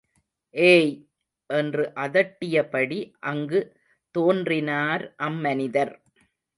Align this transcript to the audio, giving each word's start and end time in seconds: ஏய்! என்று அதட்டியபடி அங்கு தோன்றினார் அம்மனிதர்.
ஏய்! 0.55 0.89
என்று 1.49 1.83
அதட்டியபடி 1.97 2.99
அங்கு 3.27 3.61
தோன்றினார் 4.15 5.05
அம்மனிதர். 5.23 5.95